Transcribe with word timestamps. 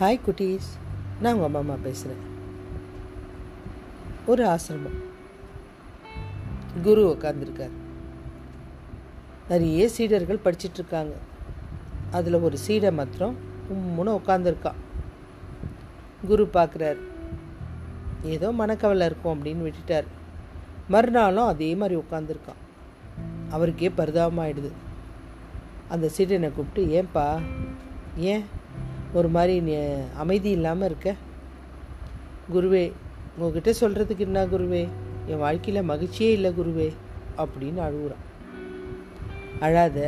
Hi 0.00 0.20
குட்டீஸ் 0.26 0.68
நான் 1.20 1.34
உங்கள் 1.34 1.46
அம்மா 1.46 1.58
அம்மா 1.58 1.74
பேசுகிறேன் 1.82 2.20
ஒரு 4.26 4.44
ஆசிரமம். 4.46 4.96
குரு 6.82 7.16
உட்காந்துருக்கார் 7.18 7.74
நிறைய 9.48 9.88
சீடர்கள் 9.88 10.40
படிச்சிட்ருக்காங்க. 10.44 11.12
அதில் 12.10 12.34
ஒரு 12.34 12.58
சீடை 12.66 12.92
மாத்திரம் 12.92 13.36
உம்முன்னு 13.72 14.18
உட்காந்துருக்கான் 14.20 14.80
குரு 16.26 16.48
பார்க்குறார் 16.52 17.00
ஏதோ 18.22 18.50
மனக்கவலை 18.52 19.06
இருக்கும் 19.06 19.44
அப்படின்னு 19.44 19.70
விட்டுட்டார். 19.70 20.08
மறுநாளும் 20.88 21.46
அதே 21.46 21.74
மாதிரி 21.74 22.00
உட்காந்துருக்கான் 22.00 22.62
அவருக்கே 23.50 23.88
பரிதாபமாயிடுது. 23.88 24.72
அந்த 25.88 26.10
சீடனை 26.16 26.52
கூப்பிட்டு 26.52 27.02
ஏன்பா 27.02 27.40
ஏன் 28.16 28.58
ஒரு 29.18 29.28
மாதிரி 29.34 29.54
அமைதி 30.22 30.50
இல்லாமல் 30.56 30.88
இருக்க. 30.90 31.08
குருவே 32.54 32.84
உங்ககிட்ட 33.38 33.70
சொல்கிறதுக்கு 33.80 34.24
என்ன 34.28 34.40
குருவே? 34.52 34.82
என் 35.30 35.42
வாழ்க்கையில் 35.44 35.88
மகிழ்ச்சியே 35.90 36.30
இல்லை 36.36 36.50
குருவே 36.58 36.88
அப்படின்னு 37.42 37.80
அழுகுறான். 37.86 38.24
அழாத. 39.66 39.98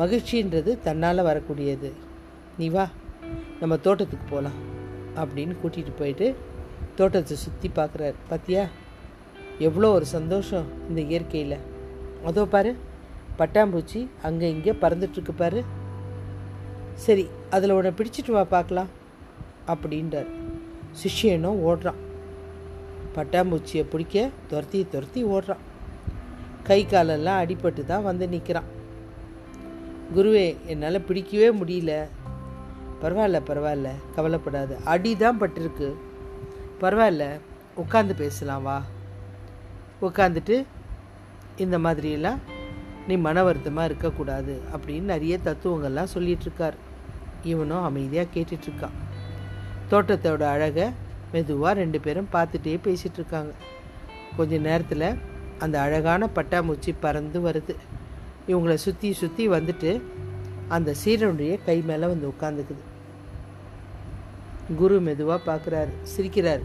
மகிழ்ச்சின்றது 0.00 0.70
தன்னால் 0.86 1.28
வரக்கூடியது. 1.28 1.90
நீ 2.58 2.66
வா 2.76 2.84
நம்ம 3.60 3.74
தோட்டத்துக்கு 3.86 4.26
போகலாம் 4.32 4.58
அப்படின்னு 5.20 5.54
கூட்டிகிட்டு 5.62 5.94
போயிட்டு 6.00 6.26
தோட்டத்தை 6.98 7.36
சுற்றி 7.44 7.68
பார்க்குறாரு 7.78 8.16
பார்த்தியா 8.30 8.64
எவ்வளோ 9.68 9.88
ஒரு 9.98 10.06
சந்தோஷம் 10.16 10.66
இந்த 10.88 11.00
இயற்கையில். 11.10 11.56
அதோ 12.28 12.44
பாரு 12.54 12.72
பட்டாம்பூச்சி 13.38 14.00
அங்கே 14.28 14.46
இங்கே 14.56 14.72
பறந்துட்டுருக்கு 14.82 15.34
பாரு. 15.42 15.60
சரி 16.94 17.28
அதில் 17.50 17.70
உன்னை 17.70 17.90
பிடிச்சிட்டு 17.90 18.30
வா 18.30 18.44
பார்க்கலாம் 18.44 18.86
அப்படின்றார். 19.66 20.26
சிஷ்யனும் 21.02 21.58
ஓடுறான். 21.66 22.00
பட்டாம்பூச்சியை 23.14 23.82
பிடிக்க 23.82 24.30
துரத்தி 24.48 24.86
துரத்தி 24.90 25.24
ஓடுறான். 25.24 25.62
கை 26.62 26.86
காலெல்லாம் 26.86 27.42
அடிபட்டு 27.42 27.84
தான் 27.84 28.02
வந்து 28.02 28.28
நிற்கிறான். 28.28 28.64
குருவே 30.14 30.56
என்னால் 30.66 31.00
பிடிக்கவே 31.00 31.50
முடியல. 31.50 32.08
பரவாயில்ல 33.02 33.40
பரவாயில்ல 33.46 33.88
கவலைப்படாது. 34.14 34.76
அடி 34.84 35.16
தான் 35.16 35.40
பட்டிருக்கு. 35.40 35.94
பரவாயில்ல 36.80 37.40
உட்காந்து 37.76 38.14
பேசலாம் 38.16 38.62
வா. 38.62 38.82
உட்காந்துட்டு 40.02 40.64
இந்த 41.56 41.78
மாதிரியெல்லாம் 41.78 42.38
நீ 43.08 43.16
மன 43.16 43.42
வருத்தமாக 43.42 43.86
இருக்கக்கூடாது 43.86 44.60
அப்படின்னு 44.74 45.12
நிறைய 45.14 45.38
தத்துவங்கள்லாம் 45.44 46.12
சொல்லிகிட்ருக்கார் 46.14 46.76
இவனும் 47.42 47.82
அமைதியாக 47.82 48.28
கேட்டுட்ருக்கான் 48.34 48.98
தோட்டத்தோட 49.90 50.42
அழகை 50.42 50.86
மெதுவாக 51.32 51.74
ரெண்டு 51.74 52.00
பேரும் 52.00 52.28
பார்த்துட்டே 52.32 52.74
பேசிகிட்ருக்காங்க 52.86 53.52
கொஞ்சம் 54.36 54.54
கொஞ்ச 54.54 54.56
நேரத்தில் 54.58 55.18
அந்த 55.58 55.80
அழகான 55.80 56.28
பட்டாமூச்சி 56.34 56.94
பறந்து 57.00 57.40
வருது. 57.40 57.74
இவங்களை 58.48 58.74
சுற்றி 58.74 59.12
சுற்றி 59.12 59.48
வந்துட்டு 59.48 60.02
அந்த 60.68 60.94
சீரனுடைய 61.04 61.58
கை 61.64 61.82
மேலே 61.82 62.06
வந்து 62.06 62.26
உட்காந்துக்குது. 62.28 62.82
குரு 64.76 65.00
மெதுவாக 65.00 65.40
பார்க்குறாரு 65.48 65.92
சிரிக்கிறார். 66.16 66.62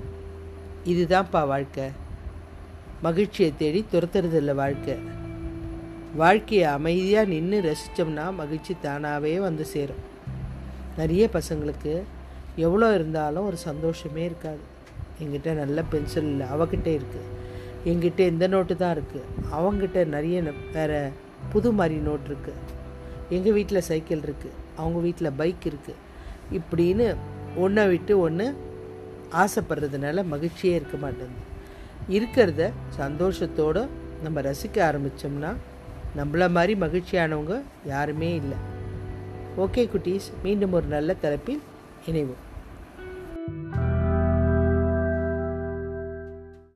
இதுதான்ப்பா 0.85 1.47
வாழ்க்கை. 1.47 1.87
மகிழ்ச்சியை 3.01 3.53
தேடி 3.57 3.85
துரத்துறது 3.91 4.33
இல்லை 4.33 4.53
வாழ்க்கை. 4.53 4.97
வாழ்க்கையை 6.17 6.67
அமைதியாக 6.77 7.29
நின்று 7.31 7.57
ரசித்தோம்னா 7.67 8.23
மகிழ்ச்சி 8.39 8.73
தானாகவே 8.85 9.33
வந்து 9.39 9.65
சேரும். 9.73 10.01
நிறைய 10.97 11.29
பசங்களுக்கு 11.33 11.93
எவ்வளோ 12.65 12.87
இருந்தாலும் 12.93 13.47
ஒரு 13.49 13.57
சந்தோஷமே 13.57 14.23
இருக்காது. 14.29 14.63
எங்கிட்ட 15.21 15.53
நல்ல 15.53 15.83
பென்சில் 15.91 16.29
இல்லை 16.31 16.45
அவகிட்ட 16.55 16.89
இருக்குது 16.97 17.37
எங்கிட்ட 17.89 18.21
இந்த 18.31 18.45
நோட்டு 18.47 18.73
தான் 18.77 18.95
இருக்குது 18.95 19.27
அவங்கிட்ட 19.57 19.99
நிறைய 20.15 20.37
வேறு 20.75 20.99
புது 21.51 21.69
மாதிரி 21.71 21.97
நோட் 22.07 22.25
இருக்குது 22.29 22.57
எங்கள் 23.35 23.55
வீட்டில் 23.57 23.87
சைக்கிள் 23.89 24.25
இருக்குது 24.27 24.57
அவங்க 24.75 24.99
வீட்டில் 24.99 25.37
பைக் 25.41 25.65
இருக்குது 25.71 26.01
இப்படின்னு 26.59 27.07
ஒன்றை 27.63 27.87
விட்டு 27.87 28.19
ஒன்று 28.19 28.47
ஆசைப்படுறதுனால 29.43 30.23
மகிழ்ச்சியே 30.33 30.73
இருக்க 30.75 30.97
மாட்டேங்குது. 30.97 31.45
இருக்கிறத 32.09 32.71
சந்தோஷத்தோடு 32.99 33.81
நம்ம 34.23 34.41
ரசிக்க 34.41 34.77
ஆரம்பித்தோம்னா 34.89 35.51
நம்மள 36.17 36.49
மாதிரி 36.49 36.73
மகிழ்ச்சியானவங்க 36.79 37.61
யாருமே 37.85 38.35
இல்லை. 38.35 38.57
ஓகே 39.57 39.89
குட்டீஸ் 39.95 40.27
மீண்டும் 40.43 40.71
ஒரு 40.71 40.85
நல்ல 40.85 41.13
தலைப்பில் 41.13 41.61
இணைவோம். 42.07 42.43